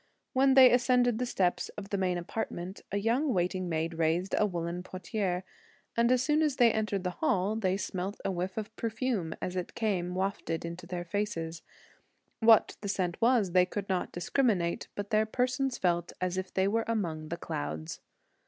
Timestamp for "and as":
5.95-6.23